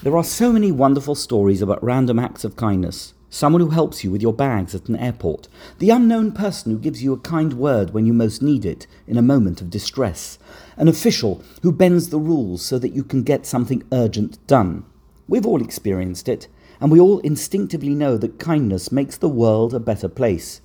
There 0.00 0.16
are 0.16 0.22
so 0.22 0.52
many 0.52 0.70
wonderful 0.70 1.16
stories 1.16 1.60
about 1.60 1.82
random 1.82 2.20
acts 2.20 2.44
of 2.44 2.54
kindness. 2.54 3.14
Someone 3.30 3.60
who 3.60 3.70
helps 3.70 4.04
you 4.04 4.12
with 4.12 4.22
your 4.22 4.32
bags 4.32 4.72
at 4.72 4.88
an 4.88 4.94
airport. 4.94 5.48
The 5.80 5.90
unknown 5.90 6.30
person 6.30 6.70
who 6.70 6.78
gives 6.78 7.02
you 7.02 7.12
a 7.12 7.18
kind 7.18 7.54
word 7.54 7.92
when 7.92 8.06
you 8.06 8.12
most 8.12 8.40
need 8.40 8.64
it 8.64 8.86
in 9.08 9.18
a 9.18 9.22
moment 9.22 9.60
of 9.60 9.70
distress. 9.70 10.38
An 10.76 10.86
official 10.86 11.42
who 11.62 11.72
bends 11.72 12.10
the 12.10 12.20
rules 12.20 12.64
so 12.64 12.78
that 12.78 12.94
you 12.94 13.02
can 13.02 13.24
get 13.24 13.44
something 13.44 13.82
urgent 13.90 14.38
done. 14.46 14.84
We've 15.26 15.44
all 15.44 15.60
experienced 15.60 16.28
it, 16.28 16.46
and 16.80 16.92
we 16.92 17.00
all 17.00 17.18
instinctively 17.18 17.96
know 17.96 18.16
that 18.18 18.38
kindness 18.38 18.92
makes 18.92 19.16
the 19.16 19.28
world 19.28 19.74
a 19.74 19.80
better 19.80 20.08
place. 20.08 20.60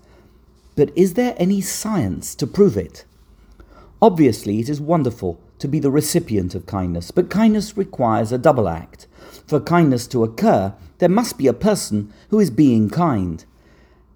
But 0.76 0.96
is 0.96 1.16
there 1.16 1.34
any 1.38 1.60
science 1.60 2.36
to 2.36 2.46
prove 2.46 2.78
it? 2.78 3.04
Obviously, 4.00 4.60
it 4.60 4.70
is 4.70 4.80
wonderful 4.80 5.42
to 5.58 5.68
be 5.68 5.80
the 5.80 5.90
recipient 5.90 6.54
of 6.54 6.68
kindness, 6.68 7.10
but 7.10 7.32
kindness 7.32 7.76
requires 7.76 8.32
a 8.32 8.38
double 8.38 8.70
act. 8.70 9.08
For 9.48 9.60
kindness 9.60 10.08
to 10.08 10.24
occur, 10.24 10.73
there 11.00 11.09
must 11.09 11.38
be 11.38 11.48
a 11.48 11.54
person 11.54 12.13
who 12.30 12.40
is 12.40 12.50
being 12.50 12.90
kind. 12.90 13.44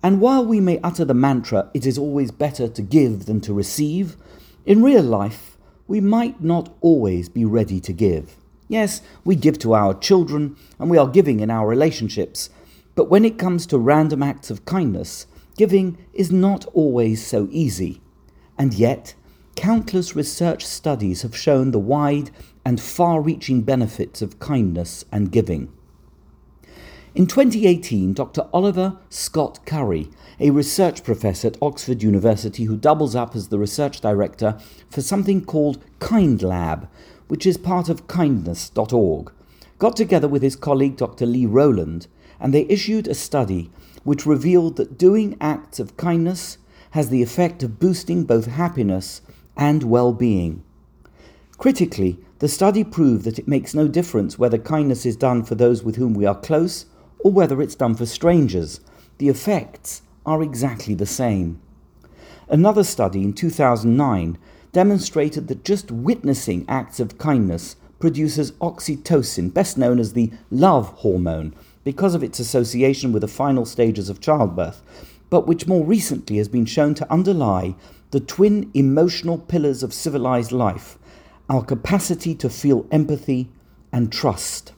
And 0.03 0.21
while 0.21 0.45
we 0.45 0.59
may 0.59 0.79
utter 0.83 1.05
the 1.05 1.13
mantra, 1.13 1.69
it 1.73 1.85
is 1.85 1.97
always 1.97 2.31
better 2.31 2.67
to 2.67 2.81
give 2.81 3.25
than 3.25 3.41
to 3.41 3.53
receive, 3.53 4.15
in 4.65 4.83
real 4.83 5.03
life, 5.03 5.57
we 5.87 6.01
might 6.01 6.43
not 6.43 6.75
always 6.81 7.29
be 7.29 7.45
ready 7.45 7.79
to 7.79 7.93
give. 7.93 8.35
Yes, 8.67 9.01
we 9.23 9.35
give 9.35 9.57
to 9.59 9.73
our 9.73 9.93
children, 9.93 10.57
and 10.77 10.89
we 10.89 10.97
are 10.97 11.07
giving 11.07 11.39
in 11.39 11.49
our 11.49 11.67
relationships, 11.67 12.49
but 12.95 13.09
when 13.09 13.23
it 13.23 13.37
comes 13.37 13.65
to 13.67 13.77
random 13.77 14.21
acts 14.21 14.49
of 14.49 14.65
kindness, 14.65 15.27
giving 15.55 15.97
is 16.13 16.31
not 16.31 16.65
always 16.73 17.25
so 17.25 17.47
easy. 17.51 18.01
And 18.57 18.73
yet, 18.73 19.13
countless 19.55 20.15
research 20.15 20.65
studies 20.65 21.21
have 21.21 21.35
shown 21.35 21.71
the 21.71 21.79
wide 21.79 22.31
and 22.67 22.81
far 22.81 23.21
reaching 23.21 23.61
benefits 23.61 24.21
of 24.21 24.39
kindness 24.39 25.05
and 25.09 25.31
giving. 25.31 25.71
In 27.15 27.25
2018, 27.25 28.13
Dr. 28.13 28.45
Oliver 28.51 28.97
Scott 29.07 29.65
Curry, 29.65 30.09
a 30.37 30.49
research 30.49 31.01
professor 31.01 31.47
at 31.47 31.57
Oxford 31.61 32.03
University 32.03 32.65
who 32.65 32.75
doubles 32.75 33.15
up 33.15 33.37
as 33.37 33.47
the 33.47 33.57
research 33.57 34.01
director 34.01 34.59
for 34.89 35.01
something 35.01 35.45
called 35.45 35.81
Kind 35.99 36.41
Lab, 36.41 36.89
which 37.29 37.45
is 37.45 37.55
part 37.55 37.87
of 37.87 38.09
kindness.org, 38.09 39.31
got 39.79 39.95
together 39.95 40.27
with 40.27 40.41
his 40.41 40.57
colleague 40.57 40.97
Dr. 40.97 41.25
Lee 41.25 41.45
Rowland 41.45 42.07
and 42.37 42.53
they 42.53 42.65
issued 42.67 43.07
a 43.07 43.15
study 43.15 43.71
which 44.03 44.25
revealed 44.25 44.75
that 44.75 44.97
doing 44.97 45.37
acts 45.39 45.79
of 45.79 45.95
kindness 45.95 46.57
has 46.91 47.07
the 47.07 47.23
effect 47.23 47.63
of 47.63 47.79
boosting 47.79 48.25
both 48.25 48.47
happiness 48.47 49.21
and 49.55 49.83
well 49.83 50.11
being. 50.11 50.65
Critically, 51.57 52.19
the 52.37 52.47
study 52.47 52.83
proved 52.83 53.25
that 53.25 53.39
it 53.39 53.47
makes 53.47 53.73
no 53.73 53.87
difference 53.87 54.37
whether 54.37 54.59
kindness 54.59 55.07
is 55.07 55.15
done 55.15 55.43
for 55.43 55.55
those 55.55 55.83
with 55.83 55.95
whom 55.95 56.13
we 56.13 56.25
are 56.25 56.39
close 56.39 56.85
or 57.19 57.31
whether 57.31 57.61
it's 57.63 57.73
done 57.73 57.95
for 57.95 58.05
strangers. 58.05 58.79
The 59.17 59.29
effects 59.29 60.03
are 60.23 60.43
exactly 60.43 60.93
the 60.93 61.07
same. 61.07 61.59
Another 62.47 62.83
study 62.83 63.23
in 63.23 63.33
2009 63.33 64.37
demonstrated 64.71 65.47
that 65.47 65.65
just 65.65 65.91
witnessing 65.91 66.63
acts 66.69 66.99
of 66.99 67.17
kindness 67.17 67.75
produces 67.99 68.51
oxytocin, 68.53 69.51
best 69.51 69.79
known 69.79 69.97
as 69.97 70.13
the 70.13 70.31
love 70.51 70.89
hormone, 70.89 71.55
because 71.83 72.13
of 72.13 72.21
its 72.21 72.39
association 72.39 73.11
with 73.11 73.21
the 73.21 73.27
final 73.27 73.65
stages 73.65 74.09
of 74.09 74.21
childbirth, 74.21 74.83
but 75.31 75.47
which 75.47 75.65
more 75.65 75.83
recently 75.83 76.37
has 76.37 76.47
been 76.47 76.65
shown 76.65 76.93
to 76.93 77.11
underlie 77.11 77.73
the 78.11 78.19
twin 78.19 78.69
emotional 78.75 79.39
pillars 79.39 79.81
of 79.81 79.91
civilized 79.91 80.51
life 80.51 80.99
our 81.49 81.63
capacity 81.63 82.35
to 82.35 82.49
feel 82.49 82.85
empathy 82.91 83.49
and 83.91 84.11
trust. 84.11 84.73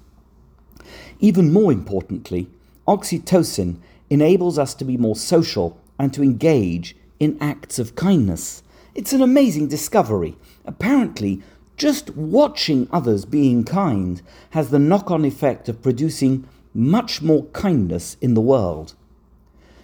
Even 1.19 1.51
more 1.51 1.71
importantly, 1.71 2.49
oxytocin 2.87 3.77
enables 4.09 4.57
us 4.57 4.73
to 4.75 4.85
be 4.85 4.97
more 4.97 5.15
social 5.15 5.79
and 5.97 6.13
to 6.13 6.23
engage 6.23 6.95
in 7.19 7.37
acts 7.41 7.79
of 7.79 7.95
kindness. 7.95 8.63
It's 8.95 9.13
an 9.13 9.21
amazing 9.21 9.67
discovery. 9.67 10.35
Apparently, 10.65 11.41
just 11.77 12.15
watching 12.15 12.87
others 12.91 13.25
being 13.25 13.63
kind 13.63 14.21
has 14.51 14.69
the 14.69 14.79
knock 14.79 15.11
on 15.11 15.25
effect 15.25 15.69
of 15.69 15.81
producing 15.81 16.47
much 16.73 17.21
more 17.21 17.45
kindness 17.47 18.17
in 18.21 18.33
the 18.33 18.41
world. 18.41 18.93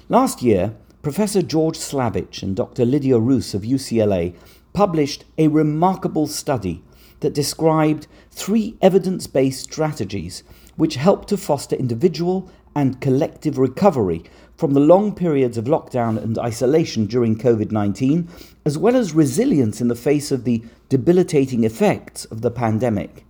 Last 0.09 0.41
year, 0.41 0.75
Professor 1.01 1.41
George 1.41 1.77
Slavich 1.77 2.41
and 2.41 2.55
Dr. 2.55 2.85
Lydia 2.85 3.19
Roos 3.19 3.53
of 3.53 3.61
UCLA 3.61 4.33
published 4.75 5.23
a 5.37 5.47
remarkable 5.47 6.27
study 6.27 6.83
that 7.21 7.33
described 7.33 8.05
three 8.29 8.77
evidence 8.81 9.25
based 9.25 9.63
strategies 9.63 10.43
which 10.75 10.95
help 10.95 11.25
to 11.25 11.37
foster 11.37 11.75
individual 11.77 12.51
and 12.75 12.99
collective 12.99 13.57
recovery 13.57 14.21
from 14.57 14.73
the 14.73 14.81
long 14.81 15.15
periods 15.15 15.57
of 15.57 15.65
lockdown 15.65 16.21
and 16.21 16.37
isolation 16.37 17.05
during 17.05 17.37
COVID 17.37 17.71
19, 17.71 18.27
as 18.65 18.77
well 18.77 18.97
as 18.97 19.13
resilience 19.13 19.79
in 19.79 19.87
the 19.87 19.95
face 19.95 20.29
of 20.31 20.43
the 20.43 20.61
debilitating 20.89 21.63
effects 21.63 22.25
of 22.25 22.41
the 22.41 22.51
pandemic. 22.51 23.25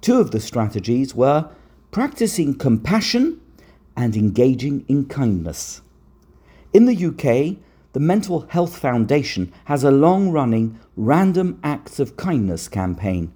Two 0.00 0.20
of 0.20 0.30
the 0.30 0.40
strategies 0.40 1.14
were 1.14 1.50
practicing 1.90 2.54
compassion 2.54 3.38
and 3.94 4.16
engaging 4.16 4.86
in 4.88 5.04
kindness. 5.04 5.82
In 6.72 6.86
the 6.86 7.06
UK, 7.06 7.58
the 7.92 8.00
Mental 8.00 8.46
Health 8.48 8.78
Foundation 8.78 9.52
has 9.66 9.84
a 9.84 9.90
long 9.90 10.30
running 10.30 10.78
Random 10.96 11.60
Acts 11.62 11.98
of 11.98 12.16
Kindness 12.16 12.66
campaign. 12.68 13.32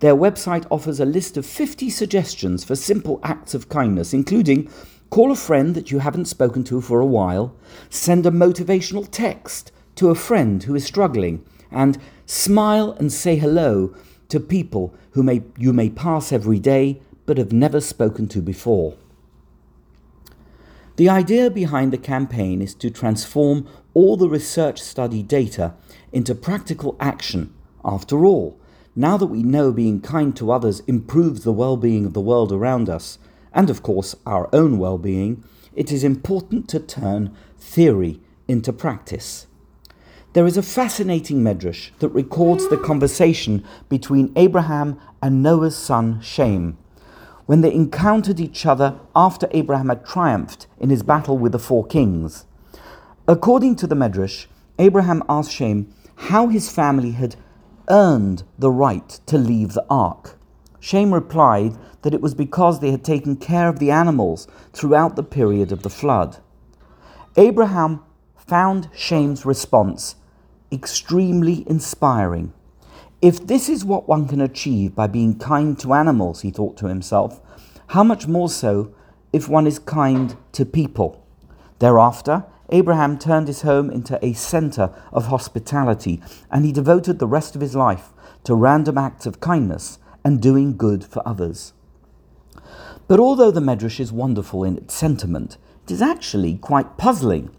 Their 0.00 0.14
website 0.14 0.66
offers 0.70 1.00
a 1.00 1.06
list 1.06 1.38
of 1.38 1.46
50 1.46 1.88
suggestions 1.88 2.62
for 2.62 2.76
simple 2.76 3.18
acts 3.22 3.54
of 3.54 3.70
kindness, 3.70 4.12
including 4.12 4.70
call 5.08 5.32
a 5.32 5.36
friend 5.36 5.74
that 5.74 5.90
you 5.90 6.00
haven't 6.00 6.26
spoken 6.26 6.62
to 6.64 6.82
for 6.82 7.00
a 7.00 7.06
while, 7.06 7.56
send 7.88 8.26
a 8.26 8.30
motivational 8.30 9.08
text 9.10 9.72
to 9.94 10.10
a 10.10 10.14
friend 10.14 10.64
who 10.64 10.74
is 10.74 10.84
struggling, 10.84 11.42
and 11.70 11.98
smile 12.26 12.92
and 12.98 13.10
say 13.10 13.36
hello 13.36 13.94
to 14.28 14.38
people 14.38 14.94
who 15.12 15.22
may, 15.22 15.42
you 15.56 15.72
may 15.72 15.88
pass 15.88 16.32
every 16.32 16.58
day 16.58 17.00
but 17.24 17.38
have 17.38 17.52
never 17.52 17.80
spoken 17.80 18.28
to 18.28 18.42
before. 18.42 18.94
The 20.96 21.08
idea 21.10 21.50
behind 21.50 21.92
the 21.92 21.98
campaign 21.98 22.62
is 22.62 22.74
to 22.76 22.90
transform 22.90 23.68
all 23.96 24.18
the 24.18 24.28
research 24.28 24.78
study 24.78 25.22
data 25.22 25.72
into 26.12 26.34
practical 26.34 26.94
action. 27.00 27.50
After 27.82 28.26
all, 28.26 28.60
now 28.94 29.16
that 29.16 29.24
we 29.24 29.42
know 29.42 29.72
being 29.72 30.02
kind 30.02 30.36
to 30.36 30.52
others 30.52 30.80
improves 30.80 31.44
the 31.44 31.52
well 31.52 31.78
being 31.78 32.04
of 32.04 32.12
the 32.12 32.20
world 32.20 32.52
around 32.52 32.90
us, 32.90 33.18
and 33.54 33.70
of 33.70 33.82
course 33.82 34.14
our 34.26 34.50
own 34.52 34.76
well 34.78 34.98
being, 34.98 35.42
it 35.74 35.90
is 35.90 36.04
important 36.04 36.68
to 36.68 36.78
turn 36.78 37.34
theory 37.58 38.20
into 38.46 38.70
practice. 38.70 39.46
There 40.34 40.46
is 40.46 40.58
a 40.58 40.62
fascinating 40.62 41.38
medrash 41.42 41.88
that 42.00 42.10
records 42.10 42.68
the 42.68 42.76
conversation 42.76 43.64
between 43.88 44.30
Abraham 44.36 45.00
and 45.22 45.42
Noah's 45.42 45.74
son 45.74 46.20
Shem 46.20 46.76
when 47.46 47.62
they 47.62 47.72
encountered 47.72 48.40
each 48.40 48.66
other 48.66 49.00
after 49.14 49.48
Abraham 49.52 49.88
had 49.88 50.04
triumphed 50.04 50.66
in 50.78 50.90
his 50.90 51.02
battle 51.02 51.38
with 51.38 51.52
the 51.52 51.58
four 51.58 51.86
kings. 51.86 52.44
According 53.28 53.74
to 53.76 53.88
the 53.88 53.96
Medrash, 53.96 54.46
Abraham 54.78 55.24
asked 55.28 55.50
Shem 55.50 55.92
how 56.14 56.46
his 56.46 56.70
family 56.70 57.10
had 57.10 57.34
earned 57.90 58.44
the 58.56 58.70
right 58.70 59.08
to 59.26 59.36
leave 59.36 59.72
the 59.72 59.84
ark. 59.90 60.38
Shem 60.78 61.12
replied 61.12 61.76
that 62.02 62.14
it 62.14 62.20
was 62.20 62.34
because 62.34 62.78
they 62.78 62.92
had 62.92 63.02
taken 63.02 63.34
care 63.34 63.68
of 63.68 63.80
the 63.80 63.90
animals 63.90 64.46
throughout 64.72 65.16
the 65.16 65.24
period 65.24 65.72
of 65.72 65.82
the 65.82 65.90
flood. 65.90 66.36
Abraham 67.36 68.00
found 68.36 68.88
Shem's 68.94 69.44
response 69.44 70.14
extremely 70.70 71.68
inspiring. 71.68 72.52
If 73.20 73.44
this 73.44 73.68
is 73.68 73.84
what 73.84 74.06
one 74.06 74.28
can 74.28 74.40
achieve 74.40 74.94
by 74.94 75.08
being 75.08 75.36
kind 75.36 75.76
to 75.80 75.94
animals, 75.94 76.42
he 76.42 76.52
thought 76.52 76.76
to 76.76 76.86
himself, 76.86 77.40
how 77.88 78.04
much 78.04 78.28
more 78.28 78.48
so 78.48 78.94
if 79.32 79.48
one 79.48 79.66
is 79.66 79.80
kind 79.80 80.36
to 80.52 80.64
people? 80.64 81.26
Thereafter, 81.80 82.44
Abraham 82.70 83.18
turned 83.18 83.48
his 83.48 83.62
home 83.62 83.90
into 83.90 84.18
a 84.24 84.32
center 84.32 84.90
of 85.12 85.26
hospitality, 85.26 86.20
and 86.50 86.64
he 86.64 86.72
devoted 86.72 87.18
the 87.18 87.26
rest 87.26 87.54
of 87.54 87.60
his 87.60 87.76
life 87.76 88.10
to 88.44 88.54
random 88.54 88.98
acts 88.98 89.26
of 89.26 89.40
kindness 89.40 89.98
and 90.24 90.42
doing 90.42 90.76
good 90.76 91.04
for 91.04 91.26
others. 91.26 91.72
But 93.08 93.20
although 93.20 93.50
the 93.50 93.60
Medrash 93.60 94.00
is 94.00 94.12
wonderful 94.12 94.64
in 94.64 94.76
its 94.76 94.94
sentiment, 94.94 95.58
it 95.84 95.92
is 95.92 96.02
actually 96.02 96.56
quite 96.56 96.96
puzzling 96.96 97.50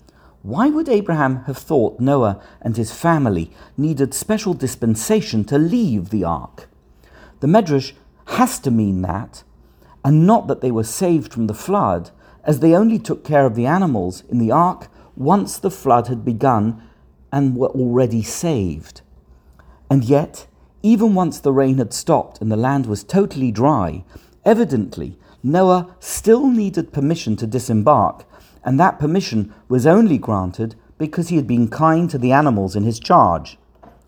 why 0.47 0.69
would 0.69 0.87
Abraham 0.87 1.43
have 1.43 1.57
thought 1.57 1.99
Noah 1.99 2.41
and 2.61 2.77
his 2.77 2.93
family 2.93 3.51
needed 3.75 4.13
special 4.13 4.53
dispensation 4.53 5.43
to 5.43 5.57
leave 5.57 6.09
the 6.09 6.23
ark? 6.23 6.69
The 7.41 7.47
Medrash 7.47 7.91
has 8.27 8.57
to 8.59 8.71
mean 8.71 9.01
that, 9.01 9.43
and 10.05 10.25
not 10.25 10.47
that 10.47 10.61
they 10.61 10.71
were 10.71 10.85
saved 10.85 11.33
from 11.33 11.47
the 11.47 11.53
flood, 11.53 12.11
as 12.45 12.61
they 12.61 12.73
only 12.73 12.97
took 12.97 13.25
care 13.25 13.45
of 13.45 13.55
the 13.55 13.65
animals 13.65 14.23
in 14.29 14.37
the 14.37 14.51
ark 14.51 14.87
once 15.17 15.57
the 15.57 15.71
flood 15.71 16.07
had 16.07 16.23
begun 16.23 16.81
and 17.31 17.57
were 17.57 17.69
already 17.69 18.23
saved. 18.23 19.01
And 19.89 20.03
yet, 20.03 20.47
even 20.83 21.13
once 21.13 21.39
the 21.39 21.51
rain 21.51 21.77
had 21.77 21.93
stopped 21.93 22.39
and 22.39 22.51
the 22.51 22.55
land 22.55 22.85
was 22.85 23.03
totally 23.03 23.51
dry, 23.51 24.03
Evidently, 24.47 25.19
Noah 25.43 25.93
still 25.99 26.47
needed 26.47 26.93
permission 26.93 27.35
to 27.35 27.45
disembark, 27.45 28.23
and 28.63 28.79
that 28.79 28.97
permission 28.97 29.53
was 29.67 29.85
only 29.85 30.17
granted 30.17 30.73
because 30.97 31.27
he 31.27 31.35
had 31.35 31.45
been 31.45 31.67
kind 31.67 32.09
to 32.09 32.17
the 32.17 32.31
animals 32.31 32.73
in 32.73 32.83
his 32.83 32.97
charge. 32.97 33.57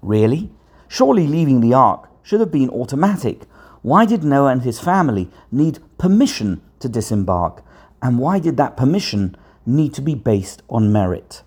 Really? 0.02 0.50
Surely 0.88 1.28
leaving 1.28 1.60
the 1.60 1.74
ark 1.74 2.10
should 2.24 2.40
have 2.40 2.54
been 2.54 2.70
automatic. 2.70 3.42
Why 3.82 4.06
did 4.06 4.24
Noah 4.24 4.54
and 4.54 4.62
his 4.62 4.80
family 4.80 5.30
need 5.52 5.80
permission 5.98 6.62
to 6.80 6.88
disembark? 6.88 7.62
And 8.02 8.18
why 8.18 8.40
did 8.40 8.56
that 8.56 8.78
permission 8.78 9.36
need 9.70 9.94
to 9.94 10.02
be 10.02 10.16
based 10.16 10.62
on 10.70 10.92
merit? 10.92 11.44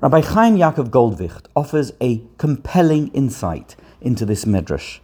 Rabbi 0.00 0.20
Chaim 0.20 0.56
Yaakov 0.56 0.90
Goldvicht 0.90 1.46
offers 1.56 1.92
a 2.00 2.22
compelling 2.36 3.08
insight 3.08 3.76
into 4.00 4.26
this 4.26 4.44
midrash. 4.44 5.00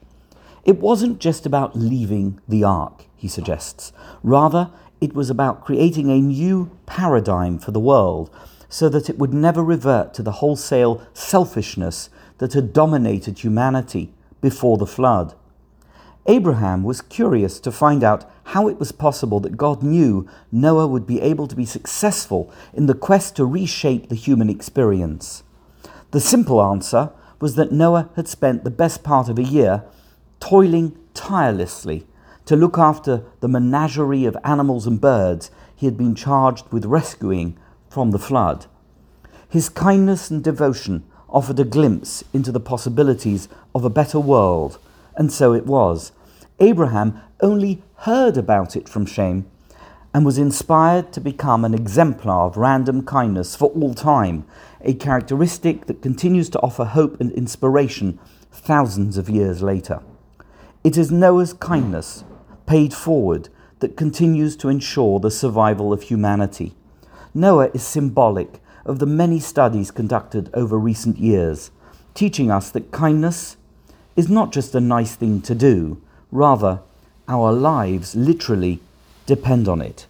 It 0.65 0.79
wasn't 0.79 1.21
just 1.21 1.47
about 1.47 1.77
leaving 1.77 2.39
the 2.47 2.65
ark, 2.65 3.07
he 3.17 3.29
suggests. 3.29 3.93
Rather, 4.23 4.71
it 5.01 5.15
was 5.15 5.31
about 5.31 5.65
creating 5.65 6.11
a 6.11 6.21
new 6.21 6.71
paradigm 6.85 7.59
for 7.59 7.71
the 7.71 7.81
world 7.81 8.31
so 8.69 8.89
that 8.91 9.09
it 9.09 9.19
would 9.19 9.33
never 9.33 9.65
revert 9.65 10.13
to 10.15 10.23
the 10.23 10.33
wholesale 10.33 11.03
selfishness 11.15 12.11
that 12.39 12.53
had 12.53 12.73
dominated 12.73 13.39
humanity 13.39 14.13
before 14.41 14.77
the 14.77 14.87
flood. 14.87 15.35
Abraham 16.27 16.83
was 16.85 17.01
curious 17.01 17.59
to 17.61 17.73
find 17.73 18.05
out 18.05 18.31
how 18.45 18.69
it 18.69 18.79
was 18.79 18.93
possible 18.93 19.41
that 19.41 19.57
God 19.57 19.83
knew 19.83 20.29
Noah 20.53 20.87
would 20.87 21.07
be 21.07 21.21
able 21.21 21.47
to 21.47 21.57
be 21.57 21.65
successful 21.65 22.53
in 22.75 22.87
the 22.87 22.95
quest 22.95 23.37
to 23.37 23.47
reshape 23.47 24.09
the 24.09 24.15
human 24.15 24.51
experience. 24.51 25.43
The 26.11 26.21
simple 26.21 26.63
answer 26.63 27.11
was 27.41 27.55
that 27.55 27.73
Noah 27.73 28.11
had 28.17 28.29
spent 28.29 28.65
the 28.65 28.71
best 28.71 29.03
part 29.03 29.29
of 29.29 29.39
a 29.39 29.45
year 29.45 29.85
toiling 30.41 30.97
tirelessly 31.15 32.07
to 32.47 32.57
look 32.57 32.79
after 32.79 33.23
the 33.41 33.49
menagerie 33.49 34.25
of 34.25 34.37
animals 34.45 34.87
and 34.87 35.01
birds 35.01 35.51
he 35.75 35.87
had 35.87 35.97
been 35.97 36.15
charged 36.15 36.71
with 36.71 36.85
rescuing 36.85 37.57
from 37.89 38.11
the 38.11 38.19
flood. 38.19 38.67
His 39.49 39.69
kindness 39.69 40.31
and 40.31 40.45
devotion 40.45 41.05
offered 41.29 41.59
a 41.61 41.65
glimpse 41.65 42.25
into 42.33 42.53
the 42.53 42.61
possibilities 42.61 43.49
of 43.75 43.85
a 43.85 43.91
better 43.91 44.19
world, 44.19 44.79
and 45.21 45.31
so 45.31 45.53
it 45.53 45.67
was. 45.67 46.13
Abraham 46.61 47.21
only 47.43 47.83
heard 48.09 48.39
about 48.39 48.75
it 48.75 48.89
from 48.89 49.05
Shem 49.05 49.45
and 50.15 50.25
was 50.25 50.39
inspired 50.39 51.13
to 51.13 51.21
become 51.21 51.63
an 51.63 51.75
exemplar 51.75 52.47
of 52.47 52.57
random 52.57 53.05
kindness 53.05 53.55
for 53.55 53.69
all 53.73 53.93
time, 53.93 54.47
a 54.81 54.95
characteristic 54.95 55.85
that 55.85 56.01
continues 56.01 56.49
to 56.49 56.59
offer 56.61 56.87
hope 56.87 57.21
and 57.21 57.31
inspiration 57.33 58.19
thousands 58.51 59.19
of 59.19 59.29
years 59.29 59.61
later. 59.61 60.01
It 60.83 60.97
is 60.97 61.13
Noah's 61.13 61.53
kindness, 61.53 62.25
paid 62.65 62.95
forward, 62.95 63.51
that 63.81 63.99
continues 63.99 64.57
to 64.57 64.71
ensure 64.71 65.21
the 65.21 65.31
survival 65.31 65.93
of 65.93 66.05
humanity. 66.05 66.75
Noah 67.35 67.71
is 67.75 67.83
symbolic 67.83 68.63
of 68.87 69.01
the 69.01 69.07
many 69.07 69.39
studies 69.39 69.91
conducted 69.91 70.49
over 70.55 70.79
recent 70.79 71.19
years, 71.19 71.71
teaching 72.15 72.51
us 72.51 72.71
that 72.71 72.91
kindness 72.91 73.59
is 74.21 74.29
not 74.29 74.53
just 74.53 74.75
a 74.75 74.81
nice 74.97 75.15
thing 75.15 75.41
to 75.41 75.55
do, 75.55 75.97
rather, 76.31 76.81
our 77.27 77.51
lives 77.51 78.15
literally 78.15 78.79
depend 79.25 79.67
on 79.67 79.81
it. 79.81 80.07